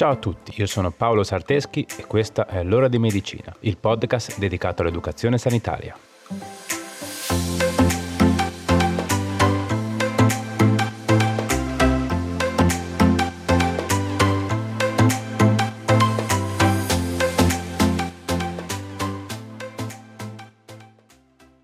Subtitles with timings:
[0.00, 4.38] Ciao a tutti, io sono Paolo Sarteschi e questa è L'ora di medicina, il podcast
[4.38, 5.94] dedicato all'educazione sanitaria.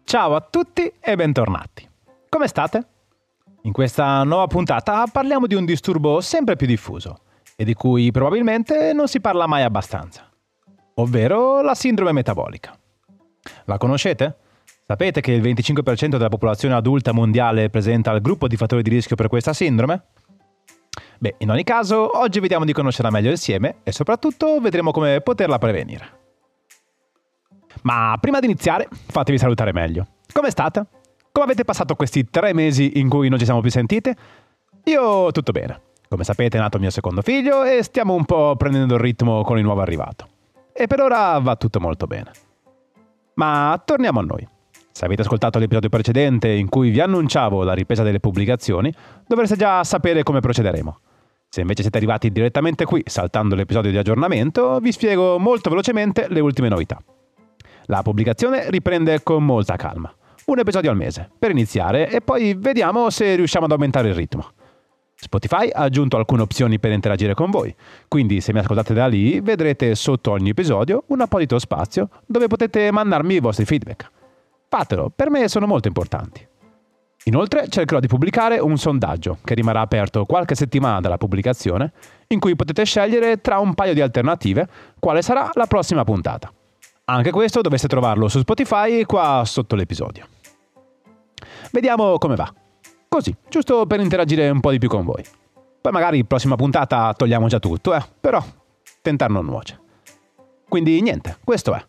[0.04, 1.88] Ciao a tutti e bentornati.
[2.28, 2.86] Come state?
[3.62, 7.20] In questa nuova puntata parliamo di un disturbo sempre più diffuso
[7.56, 10.30] e di cui probabilmente non si parla mai abbastanza,
[10.94, 12.78] ovvero la sindrome metabolica.
[13.64, 14.36] La conoscete?
[14.86, 19.16] Sapete che il 25% della popolazione adulta mondiale presenta il gruppo di fattori di rischio
[19.16, 20.04] per questa sindrome?
[21.18, 25.58] Beh, in ogni caso, oggi vediamo di conoscerla meglio insieme e soprattutto vedremo come poterla
[25.58, 26.24] prevenire.
[27.82, 30.06] Ma prima di iniziare, fatevi salutare meglio.
[30.32, 30.84] Come state?
[31.32, 34.16] Come avete passato questi tre mesi in cui non ci siamo più sentite?
[34.84, 35.85] Io tutto bene.
[36.08, 39.58] Come sapete è nato mio secondo figlio e stiamo un po' prendendo il ritmo con
[39.58, 40.28] il nuovo arrivato.
[40.72, 42.30] E per ora va tutto molto bene.
[43.34, 44.46] Ma torniamo a noi.
[44.92, 48.92] Se avete ascoltato l'episodio precedente in cui vi annunciavo la ripresa delle pubblicazioni,
[49.26, 50.98] dovreste già sapere come procederemo.
[51.48, 56.40] Se invece siete arrivati direttamente qui, saltando l'episodio di aggiornamento, vi spiego molto velocemente le
[56.40, 57.02] ultime novità.
[57.86, 60.12] La pubblicazione riprende con molta calma,
[60.46, 64.52] un episodio al mese, per iniziare e poi vediamo se riusciamo ad aumentare il ritmo.
[65.26, 67.74] Spotify ha aggiunto alcune opzioni per interagire con voi,
[68.06, 72.92] quindi se mi ascoltate da lì vedrete sotto ogni episodio un apposito spazio dove potete
[72.92, 74.08] mandarmi i vostri feedback.
[74.68, 76.46] Fatelo, per me sono molto importanti.
[77.24, 81.92] Inoltre cercherò di pubblicare un sondaggio che rimarrà aperto qualche settimana dalla pubblicazione,
[82.28, 84.68] in cui potete scegliere tra un paio di alternative
[85.00, 86.52] quale sarà la prossima puntata.
[87.06, 90.24] Anche questo dovreste trovarlo su Spotify qua sotto l'episodio.
[91.72, 92.52] Vediamo come va.
[93.16, 95.24] Così, giusto per interagire un po' di più con voi.
[95.80, 98.44] Poi magari prossima puntata togliamo già tutto, eh, però
[99.00, 99.80] tentar non nuoce.
[100.68, 101.82] Quindi niente, questo è.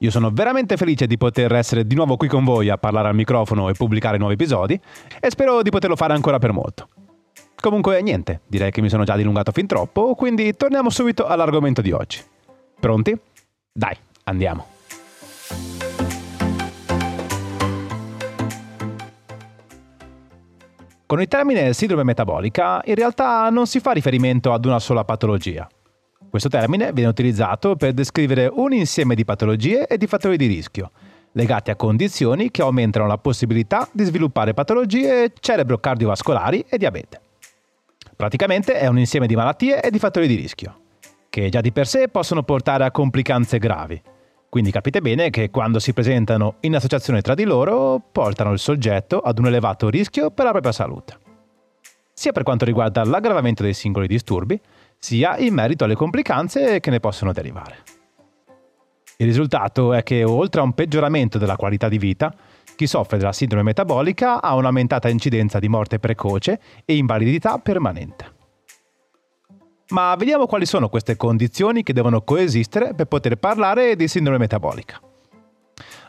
[0.00, 3.14] Io sono veramente felice di poter essere di nuovo qui con voi a parlare al
[3.14, 4.78] microfono e pubblicare nuovi episodi
[5.18, 6.86] e spero di poterlo fare ancora per molto.
[7.58, 11.92] Comunque niente, direi che mi sono già dilungato fin troppo, quindi torniamo subito all'argomento di
[11.92, 12.20] oggi.
[12.78, 13.18] Pronti?
[13.72, 14.73] Dai, andiamo.
[21.14, 25.68] Con il termine sindrome metabolica in realtà non si fa riferimento ad una sola patologia.
[26.28, 30.90] Questo termine viene utilizzato per descrivere un insieme di patologie e di fattori di rischio,
[31.30, 37.20] legati a condizioni che aumentano la possibilità di sviluppare patologie cerebro-cardiovascolari e diabete.
[38.16, 40.80] Praticamente è un insieme di malattie e di fattori di rischio,
[41.30, 44.02] che già di per sé possono portare a complicanze gravi,
[44.54, 49.18] quindi capite bene che quando si presentano in associazione tra di loro portano il soggetto
[49.18, 51.18] ad un elevato rischio per la propria salute,
[52.12, 54.56] sia per quanto riguarda l'aggravamento dei singoli disturbi,
[54.96, 57.78] sia in merito alle complicanze che ne possono derivare.
[59.16, 62.32] Il risultato è che oltre a un peggioramento della qualità di vita,
[62.76, 68.33] chi soffre della sindrome metabolica ha un'aumentata incidenza di morte precoce e invalidità permanente.
[69.88, 75.00] Ma vediamo quali sono queste condizioni che devono coesistere per poter parlare di sindrome metabolica.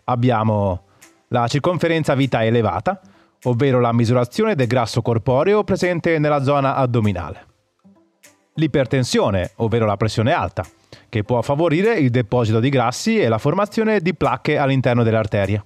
[0.05, 0.83] Abbiamo
[1.29, 3.01] la circonferenza vita elevata,
[3.43, 7.45] ovvero la misurazione del grasso corporeo presente nella zona addominale.
[8.53, 10.65] L'ipertensione, ovvero la pressione alta,
[11.09, 15.63] che può favorire il deposito di grassi e la formazione di placche all'interno delle arterie.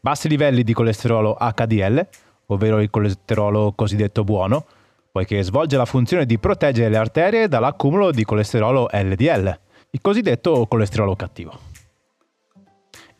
[0.00, 2.08] Bassi livelli di colesterolo HDL,
[2.46, 4.66] ovvero il colesterolo cosiddetto buono,
[5.12, 11.14] poiché svolge la funzione di proteggere le arterie dall'accumulo di colesterolo LDL, il cosiddetto colesterolo
[11.14, 11.58] cattivo.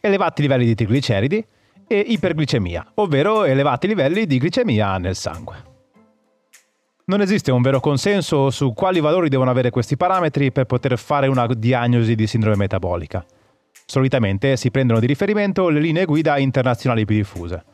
[0.01, 1.47] Elevati livelli di trigliceridi
[1.87, 5.71] e iperglicemia, ovvero elevati livelli di glicemia nel sangue.
[7.05, 11.27] Non esiste un vero consenso su quali valori devono avere questi parametri per poter fare
[11.27, 13.23] una diagnosi di sindrome metabolica.
[13.85, 17.65] Solitamente si prendono di riferimento le linee guida internazionali più diffuse,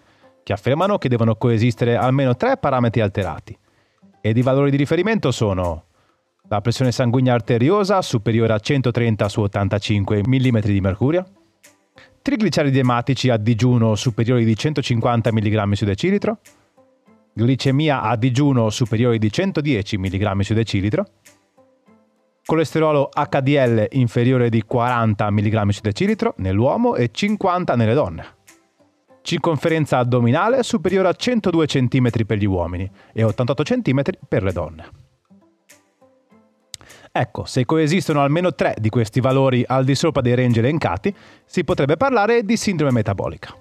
[0.43, 3.57] che affermano che devono coesistere almeno tre parametri alterati,
[4.21, 5.85] ed i valori di riferimento sono
[6.49, 11.27] la pressione sanguigna arteriosa superiore a 130 su 85 mm di mercurio,
[12.23, 16.39] trigliceridi ematici a digiuno superiori di 150 mg su decilitro,
[17.35, 21.07] glicemia a digiuno superiore di 110 mg su decilitro,
[22.47, 28.37] colesterolo HDL inferiore di 40 mg su decilitro nell'uomo e 50 nelle donne
[29.29, 34.91] circonferenza addominale superiore a 102 cm per gli uomini e 88 cm per le donne.
[37.13, 41.15] Ecco, se coesistono almeno tre di questi valori al di sopra dei range elencati,
[41.45, 43.55] si potrebbe parlare di sindrome metabolica.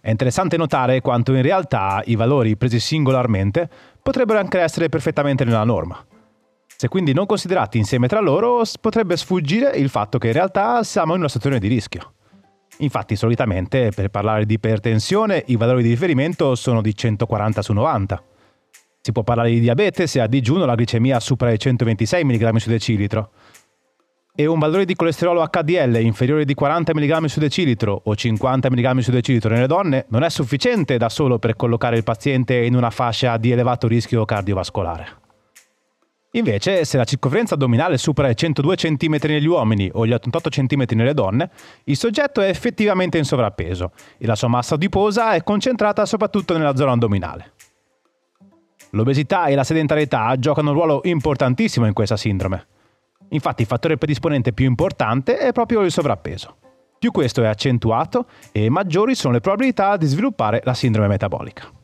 [0.00, 3.70] È interessante notare quanto in realtà i valori presi singolarmente
[4.02, 6.04] potrebbero anche essere perfettamente nella norma.
[6.66, 11.12] Se quindi non considerati insieme tra loro, potrebbe sfuggire il fatto che in realtà siamo
[11.12, 12.14] in una situazione di rischio.
[12.78, 18.22] Infatti, solitamente per parlare di ipertensione i valori di riferimento sono di 140 su 90.
[19.00, 22.68] Si può parlare di diabete se a digiuno la glicemia supera i 126 mg su
[22.68, 23.30] decilitro.
[24.34, 28.98] E un valore di colesterolo HDL inferiore di 40 mg su decilitro o 50 mg
[28.98, 32.90] su decilitro nelle donne non è sufficiente da solo per collocare il paziente in una
[32.90, 35.25] fascia di elevato rischio cardiovascolare.
[36.36, 40.84] Invece, se la circonferenza addominale supera i 102 cm negli uomini o gli 88 cm
[40.90, 41.50] nelle donne,
[41.84, 46.76] il soggetto è effettivamente in sovrappeso e la sua massa adiposa è concentrata soprattutto nella
[46.76, 47.52] zona addominale.
[48.90, 52.66] L'obesità e la sedentarietà giocano un ruolo importantissimo in questa sindrome.
[53.30, 56.56] Infatti il fattore predisponente più importante è proprio il sovrappeso.
[56.98, 61.75] Più questo è accentuato e maggiori sono le probabilità di sviluppare la sindrome metabolica.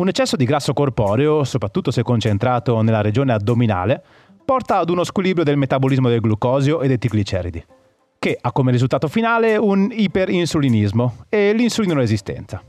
[0.00, 4.02] Un eccesso di grasso corporeo, soprattutto se concentrato nella regione addominale,
[4.46, 7.62] porta ad uno squilibrio del metabolismo del glucosio e dei trigliceridi,
[8.18, 12.62] che ha come risultato finale un iperinsulinismo e l'insulinoresistenza.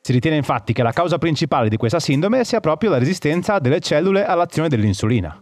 [0.00, 3.80] Si ritiene infatti che la causa principale di questa sindrome sia proprio la resistenza delle
[3.80, 5.36] cellule all'azione dell'insulina.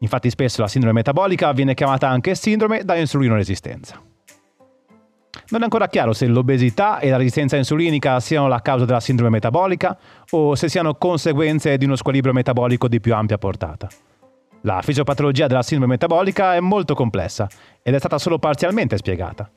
[0.00, 3.98] Infatti spesso la sindrome metabolica viene chiamata anche sindrome da insulinoresistenza.
[5.48, 9.30] Non è ancora chiaro se l'obesità e la resistenza insulinica siano la causa della sindrome
[9.30, 9.96] metabolica
[10.30, 13.88] o se siano conseguenze di uno squilibrio metabolico di più ampia portata.
[14.62, 17.48] La fisiopatologia della sindrome metabolica è molto complessa
[17.80, 19.48] ed è stata solo parzialmente spiegata.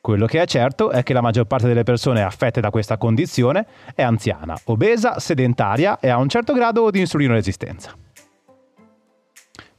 [0.00, 3.66] Quello che è certo è che la maggior parte delle persone affette da questa condizione
[3.94, 7.94] è anziana, obesa, sedentaria e ha un certo grado di insulinoresistenza.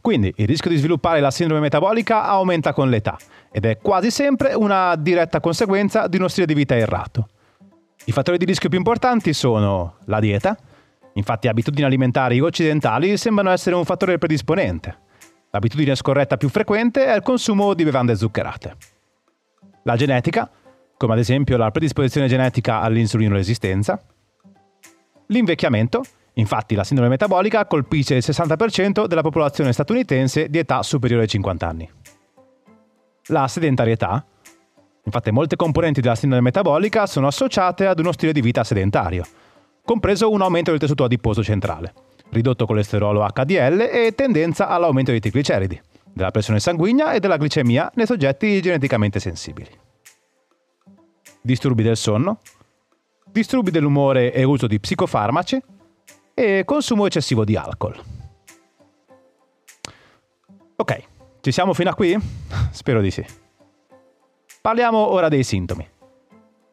[0.01, 3.17] Quindi il rischio di sviluppare la sindrome metabolica aumenta con l'età
[3.51, 7.29] ed è quasi sempre una diretta conseguenza di uno stile di vita errato.
[8.05, 10.57] I fattori di rischio più importanti sono la dieta,
[11.13, 14.97] infatti abitudini alimentari occidentali sembrano essere un fattore predisponente.
[15.51, 18.75] L'abitudine scorretta più frequente è il consumo di bevande zuccherate.
[19.83, 20.49] La genetica,
[20.97, 24.01] come ad esempio la predisposizione genetica all'insulinoresistenza.
[25.31, 26.03] L'invecchiamento,
[26.35, 31.67] Infatti la sindrome metabolica colpisce il 60% della popolazione statunitense di età superiore ai 50
[31.67, 31.89] anni.
[33.27, 34.25] La sedentarietà.
[35.03, 39.25] Infatti molte componenti della sindrome metabolica sono associate ad uno stile di vita sedentario,
[39.83, 41.93] compreso un aumento del tessuto adiposo centrale,
[42.29, 45.81] ridotto colesterolo HDL e tendenza all'aumento dei trigliceridi,
[46.13, 49.69] della pressione sanguigna e della glicemia nei soggetti geneticamente sensibili.
[51.41, 52.39] Disturbi del sonno,
[53.31, 55.61] disturbi dell'umore e uso di psicofarmaci,
[56.33, 57.99] e consumo eccessivo di alcol.
[60.75, 61.03] Ok,
[61.41, 62.17] ci siamo fino a qui?
[62.71, 63.23] Spero di sì.
[64.61, 65.87] Parliamo ora dei sintomi.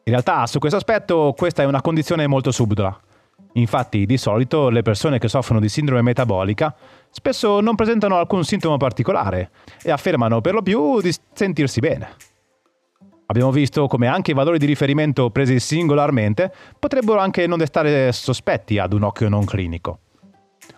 [0.03, 2.99] In realtà su questo aspetto questa è una condizione molto subdola.
[3.53, 6.75] Infatti di solito le persone che soffrono di sindrome metabolica
[7.09, 9.51] spesso non presentano alcun sintomo particolare
[9.81, 12.15] e affermano per lo più di sentirsi bene.
[13.31, 18.79] Abbiamo visto come anche i valori di riferimento presi singolarmente potrebbero anche non destare sospetti
[18.79, 19.99] ad un occhio non clinico.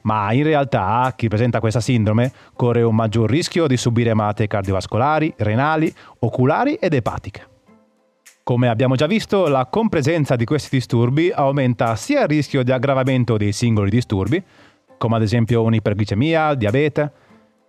[0.02, 5.34] Ma in realtà chi presenta questa sindrome corre un maggior rischio di subire malattie cardiovascolari,
[5.38, 7.48] renali, oculari ed epatiche.
[8.44, 13.38] Come abbiamo già visto, la compresenza di questi disturbi aumenta sia il rischio di aggravamento
[13.38, 14.44] dei singoli disturbi,
[14.98, 17.12] come ad esempio un'iperglicemia, diabete,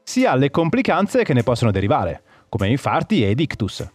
[0.03, 3.89] sia le complicanze che ne possono derivare, come infarti ed ictus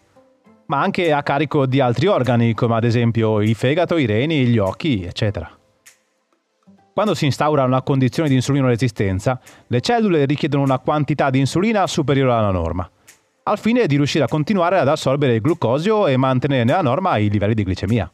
[0.67, 4.57] ma anche a carico di altri organi, come ad esempio il fegato, i reni, gli
[4.57, 5.49] occhi, eccetera.
[6.93, 12.33] Quando si instaura una condizione di insulinoresistenza, le cellule richiedono una quantità di insulina superiore
[12.33, 12.89] alla norma,
[13.43, 17.29] al fine di riuscire a continuare ad assorbere il glucosio e mantenere nella norma i
[17.29, 18.11] livelli di glicemia.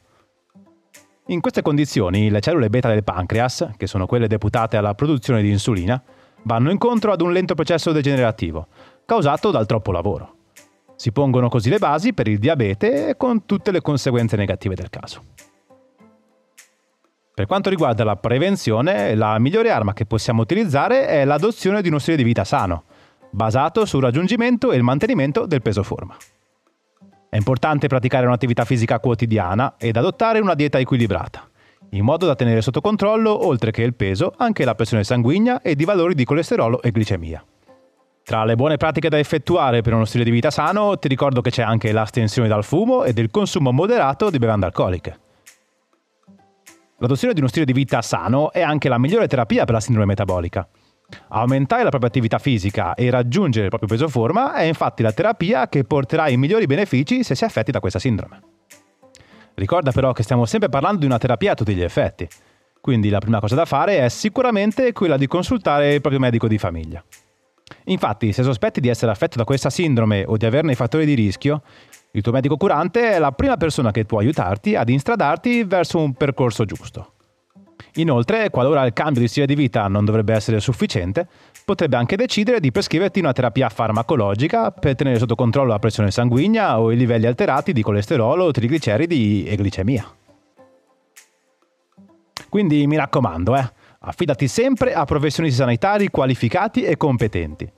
[1.27, 5.49] In queste condizioni, le cellule beta del pancreas, che sono quelle deputate alla produzione di
[5.49, 6.03] insulina,
[6.43, 8.67] vanno incontro ad un lento processo degenerativo,
[9.05, 10.42] causato dal troppo lavoro.
[11.03, 15.21] Si pongono così le basi per il diabete con tutte le conseguenze negative del caso.
[17.33, 21.99] Per quanto riguarda la prevenzione, la migliore arma che possiamo utilizzare è l'adozione di uno
[21.99, 22.85] stile di vita sano,
[23.31, 26.15] basato sul raggiungimento e il mantenimento del peso forma.
[27.29, 31.49] È importante praticare un'attività fisica quotidiana ed adottare una dieta equilibrata,
[31.89, 35.81] in modo da tenere sotto controllo, oltre che il peso, anche la pressione sanguigna ed
[35.81, 37.43] i valori di colesterolo e glicemia.
[38.25, 41.49] Tra le buone pratiche da effettuare per uno stile di vita sano, ti ricordo che
[41.49, 45.19] c'è anche l'astensione dal fumo e del consumo moderato di bevande alcoliche.
[46.99, 50.05] L'adozione di uno stile di vita sano è anche la migliore terapia per la sindrome
[50.05, 50.65] metabolica.
[51.27, 55.67] Aumentare la propria attività fisica e raggiungere il proprio peso forma è infatti la terapia
[55.67, 58.39] che porterà i migliori benefici se si è affetti da questa sindrome.
[59.55, 62.27] Ricorda però che stiamo sempre parlando di una terapia a tutti gli effetti.
[62.79, 66.57] quindi la prima cosa da fare è sicuramente quella di consultare il proprio medico di
[66.57, 67.01] famiglia.
[67.85, 71.13] Infatti, se sospetti di essere affetto da questa sindrome o di averne i fattori di
[71.13, 71.61] rischio,
[72.11, 76.13] il tuo medico curante è la prima persona che può aiutarti ad instradarti verso un
[76.13, 77.13] percorso giusto.
[77.95, 81.27] Inoltre, qualora il cambio di stile di vita non dovrebbe essere sufficiente,
[81.63, 86.79] potrebbe anche decidere di prescriverti una terapia farmacologica per tenere sotto controllo la pressione sanguigna
[86.79, 90.05] o i livelli alterati di colesterolo, trigliceridi e glicemia.
[92.49, 93.71] Quindi mi raccomando, eh,
[94.05, 97.71] affidati sempre a professionisti sanitari qualificati e competenti.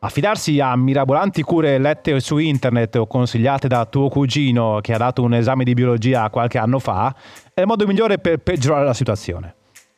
[0.00, 5.22] Affidarsi a mirabolanti cure lette su internet o consigliate da tuo cugino che ha dato
[5.22, 7.14] un esame di biologia qualche anno fa
[7.52, 9.54] è il modo migliore per peggiorare la situazione,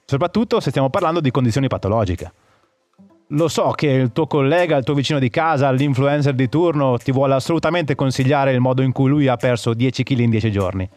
[0.06, 2.32] soprattutto se stiamo parlando di condizioni patologiche.
[3.32, 7.12] Lo so che il tuo collega, il tuo vicino di casa, l'influencer di turno ti
[7.12, 10.90] vuole assolutamente consigliare il modo in cui lui ha perso 10 kg in 10 giorni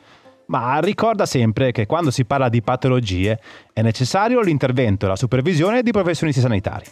[0.54, 3.40] ma ricorda sempre che quando si parla di patologie
[3.74, 6.86] è necessario l'intervento e la supervisione di professionisti sanitari.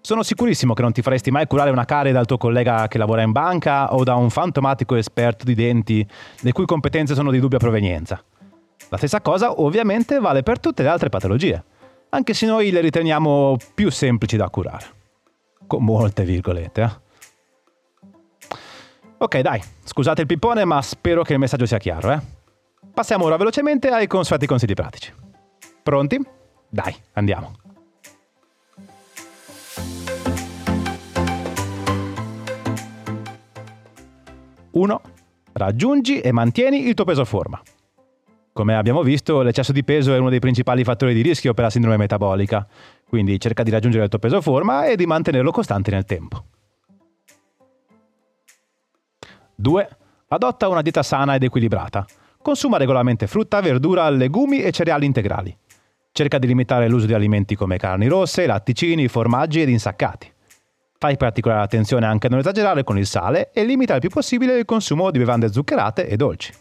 [0.00, 3.22] Sono sicurissimo che non ti faresti mai curare una carie dal tuo collega che lavora
[3.22, 6.06] in banca o da un fantomatico esperto di denti
[6.42, 8.22] le cui competenze sono di dubbia provenienza.
[8.88, 11.64] La stessa cosa ovviamente vale per tutte le altre patologie,
[12.10, 14.86] anche se noi le riteniamo più semplici da curare.
[15.66, 17.04] Con molte virgolette, eh?
[19.18, 22.35] Ok, dai, scusate il pippone, ma spero che il messaggio sia chiaro, eh?
[22.96, 25.12] Passiamo ora velocemente ai consueti consigli pratici.
[25.82, 26.18] Pronti?
[26.66, 27.52] Dai, andiamo.
[34.70, 35.00] Uno.
[35.52, 37.60] Raggiungi e mantieni il tuo peso forma.
[38.54, 41.70] Come abbiamo visto, l'eccesso di peso è uno dei principali fattori di rischio per la
[41.70, 42.66] sindrome metabolica,
[43.06, 46.44] quindi cerca di raggiungere il tuo peso forma e di mantenerlo costante nel tempo.
[49.54, 49.88] 2.
[50.28, 52.06] Adotta una dieta sana ed equilibrata.
[52.46, 55.52] Consuma regolarmente frutta, verdura, legumi e cereali integrali.
[56.12, 60.32] Cerca di limitare l'uso di alimenti come carni rosse, latticini, formaggi ed insaccati.
[60.96, 64.56] Fai particolare attenzione anche a non esagerare con il sale e limita il più possibile
[64.58, 66.52] il consumo di bevande zuccherate e dolci.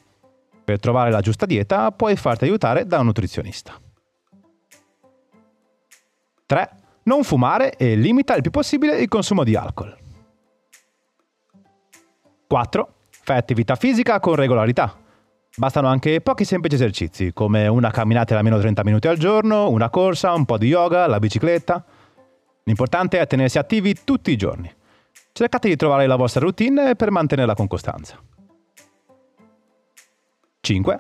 [0.64, 3.80] Per trovare la giusta dieta puoi farti aiutare da un nutrizionista.
[6.48, 6.70] 3.
[7.04, 9.96] Non fumare e limita il più possibile il consumo di alcol.
[12.48, 12.94] 4.
[13.22, 15.04] Fai attività fisica con regolarità.
[15.58, 19.90] Bastano anche pochi semplici esercizi, come una camminata da almeno 30 minuti al giorno, una
[19.90, 21.82] corsa, un po' di yoga, la bicicletta.
[22.64, 24.70] L'importante è tenersi attivi tutti i giorni.
[25.32, 28.22] Cercate di trovare la vostra routine per mantenerla con costanza.
[30.60, 31.00] 5.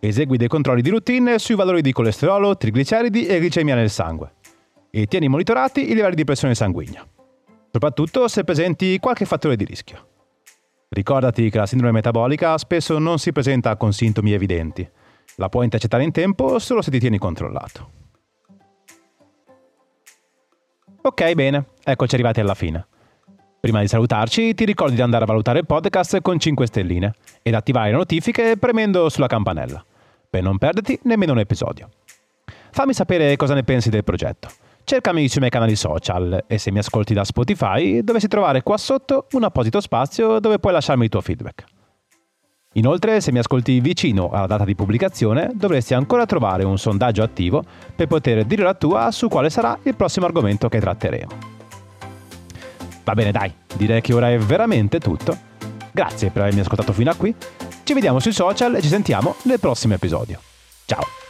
[0.00, 4.32] Esegui dei controlli di routine sui valori di colesterolo, trigliceridi e glicemia nel sangue.
[4.90, 7.06] E tieni monitorati i livelli di pressione sanguigna.
[7.70, 10.11] Soprattutto se presenti qualche fattore di rischio.
[10.92, 14.86] Ricordati che la sindrome metabolica spesso non si presenta con sintomi evidenti.
[15.36, 17.90] La puoi intercettare in tempo solo se ti tieni controllato.
[21.00, 22.86] Ok, bene, eccoci arrivati alla fine.
[23.58, 27.54] Prima di salutarci, ti ricordo di andare a valutare il podcast con 5 stelline ed
[27.54, 29.82] attivare le notifiche premendo sulla campanella,
[30.28, 31.88] per non perderti nemmeno un episodio.
[32.70, 36.78] Fammi sapere cosa ne pensi del progetto cercami sui miei canali social e se mi
[36.78, 41.20] ascolti da Spotify dovresti trovare qua sotto un apposito spazio dove puoi lasciarmi il tuo
[41.20, 41.64] feedback.
[42.74, 47.62] Inoltre, se mi ascolti vicino alla data di pubblicazione, dovresti ancora trovare un sondaggio attivo
[47.94, 51.60] per poter dire la tua su quale sarà il prossimo argomento che tratteremo.
[53.04, 55.36] Va bene dai, direi che ora è veramente tutto.
[55.90, 57.34] Grazie per avermi ascoltato fino a qui.
[57.82, 60.40] Ci vediamo sui social e ci sentiamo nel prossimo episodio.
[60.86, 61.21] Ciao!